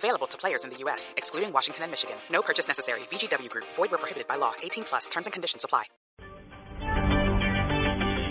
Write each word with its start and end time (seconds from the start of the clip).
Available 0.00 0.26
to 0.28 0.38
players 0.38 0.64
in 0.64 0.70
the 0.70 0.78
U.S., 0.84 1.12
excluding 1.18 1.52
Washington 1.52 1.84
and 1.84 1.92
Michigan. 1.92 2.16
No 2.32 2.40
purchase 2.40 2.66
necessary. 2.66 3.00
VGW 3.12 3.50
Group. 3.50 3.66
Void 3.76 3.90
where 3.90 4.00
prohibited 4.00 4.26
by 4.26 4.36
law. 4.36 4.52
18 4.62 4.84
plus. 4.84 5.08
Terms 5.10 5.26
and 5.26 5.32
conditions 5.32 5.62
apply. 5.62 5.84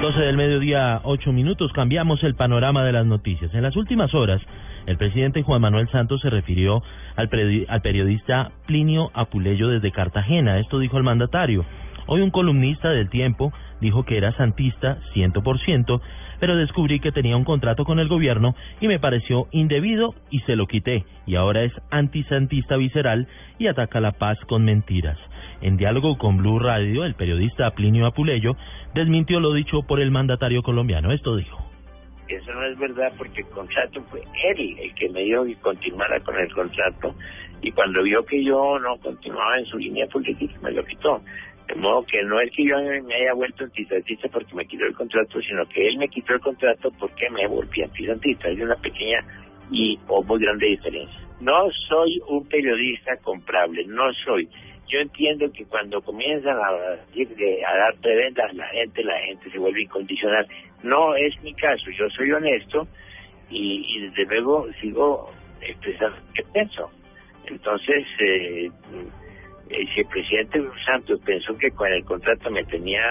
12 0.01 0.17
del 0.17 0.37
mediodía, 0.37 1.01
8 1.03 1.31
minutos. 1.31 1.71
Cambiamos 1.73 2.23
el 2.23 2.33
panorama 2.33 2.83
de 2.85 2.93
las 2.93 3.05
noticias. 3.05 3.53
En 3.53 3.61
las 3.61 3.75
últimas 3.75 4.15
horas, 4.15 4.41
el 4.87 4.97
presidente 4.97 5.43
Juan 5.43 5.61
Manuel 5.61 5.87
Santos 5.91 6.21
se 6.21 6.31
refirió 6.31 6.81
al, 7.17 7.29
al 7.67 7.81
periodista 7.81 8.51
Plinio 8.65 9.11
Apuleyo 9.13 9.67
desde 9.67 9.91
Cartagena. 9.91 10.57
Esto 10.59 10.79
dijo 10.79 10.97
el 10.97 11.03
mandatario. 11.03 11.65
Hoy 12.11 12.21
un 12.21 12.31
columnista 12.31 12.89
del 12.89 13.07
Tiempo 13.07 13.53
dijo 13.81 14.03
que 14.03 14.17
era 14.17 14.35
santista 14.35 14.97
100%, 15.13 16.01
pero 16.39 16.55
descubrí 16.55 16.99
que 16.99 17.11
tenía 17.11 17.37
un 17.37 17.43
contrato 17.43 17.85
con 17.85 17.99
el 17.99 18.07
gobierno 18.07 18.55
y 18.81 18.87
me 18.87 18.97
pareció 18.97 19.45
indebido 19.51 20.15
y 20.31 20.39
se 20.39 20.55
lo 20.55 20.65
quité. 20.65 21.05
Y 21.27 21.35
ahora 21.35 21.61
es 21.61 21.71
antisantista 21.91 22.77
visceral 22.77 23.27
y 23.59 23.67
ataca 23.67 23.99
la 23.99 24.13
paz 24.13 24.39
con 24.47 24.65
mentiras. 24.65 25.19
En 25.61 25.77
diálogo 25.77 26.17
con 26.17 26.37
Blue 26.37 26.57
Radio, 26.57 27.05
el 27.05 27.13
periodista 27.13 27.69
Plinio 27.75 28.07
Apuleyo 28.07 28.55
desmintió 28.95 29.39
lo 29.39 29.53
dicho 29.53 29.83
por 29.83 29.99
el 29.99 30.09
mandatario 30.09 30.63
colombiano. 30.63 31.11
Esto 31.11 31.35
dijo. 31.35 31.63
Eso 32.27 32.51
no 32.53 32.63
es 32.63 32.77
verdad 32.79 33.11
porque 33.19 33.41
el 33.41 33.47
contrato 33.49 34.01
fue 34.09 34.21
él 34.21 34.77
el 34.79 34.95
que 34.95 35.09
me 35.09 35.21
dio 35.25 35.45
que 35.45 35.55
continuara 35.57 36.19
con 36.21 36.35
el 36.37 36.51
contrato 36.53 37.13
y 37.61 37.71
cuando 37.71 38.03
vio 38.03 38.23
que 38.25 38.43
yo 38.43 38.79
no 38.79 38.97
continuaba 38.97 39.59
en 39.59 39.65
su 39.65 39.77
línea 39.77 40.07
política 40.07 40.53
me 40.61 40.71
lo 40.71 40.83
quitó. 40.85 41.21
De 41.67 41.75
modo 41.75 42.03
que 42.03 42.23
no 42.23 42.39
es 42.39 42.51
que 42.51 42.63
yo 42.65 42.77
me 43.03 43.15
haya 43.15 43.33
vuelto 43.33 43.63
antisantista 43.63 44.27
porque 44.29 44.55
me 44.55 44.65
quitó 44.65 44.85
el 44.85 44.95
contrato, 44.95 45.39
sino 45.41 45.67
que 45.67 45.87
él 45.87 45.97
me 45.97 46.07
quitó 46.07 46.33
el 46.33 46.39
contrato 46.39 46.89
porque 46.97 47.29
me 47.29 47.45
volví 47.47 47.83
antisantista. 47.83 48.49
Es 48.49 48.59
una 48.59 48.75
pequeña 48.75 49.23
y 49.71 49.99
o 50.07 50.23
muy 50.23 50.39
grande 50.39 50.65
diferencia. 50.65 51.19
No 51.41 51.69
soy 51.87 52.19
un 52.27 52.47
periodista 52.47 53.15
comprable, 53.17 53.85
no 53.85 54.11
soy. 54.25 54.49
Yo 54.87 54.99
entiendo 54.99 55.51
que 55.51 55.65
cuando 55.65 56.01
comienzan 56.01 56.57
a, 56.57 56.69
a 56.69 57.77
dar 57.77 57.95
prebendas 58.01 58.53
la 58.55 58.67
gente, 58.69 59.03
la 59.03 59.19
gente 59.19 59.51
se 59.51 59.59
vuelve 59.59 59.83
incondicional. 59.83 60.47
No 60.81 61.15
es 61.15 61.39
mi 61.43 61.53
caso, 61.53 61.91
yo 61.91 62.09
soy 62.09 62.31
honesto 62.31 62.87
y, 63.51 63.85
y 63.87 64.07
desde 64.07 64.25
luego 64.25 64.67
sigo 64.81 65.29
expresando 65.61 66.17
que 66.33 66.43
pienso. 66.51 66.89
Entonces, 67.49 68.05
eh, 68.19 68.69
si 69.69 69.99
el 69.99 70.07
presidente 70.07 70.63
Santos 70.85 71.19
pensó 71.25 71.57
que 71.57 71.71
con 71.71 71.91
el 71.91 72.03
contrato 72.03 72.49
me 72.49 72.63
tenía 72.65 73.03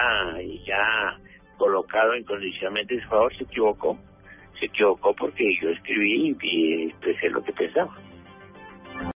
ya 0.65 1.17
colocado 1.57 2.15
incondicionalmente 2.15 3.01
su 3.01 3.09
favor, 3.09 3.35
se 3.35 3.43
equivocó. 3.43 3.97
Se 4.59 4.65
equivocó 4.65 5.13
porque 5.13 5.43
yo 5.61 5.69
escribí 5.69 6.35
y 6.41 6.83
expresé 6.89 7.29
lo 7.29 7.43
que 7.43 7.53
pensaba. 7.53 7.95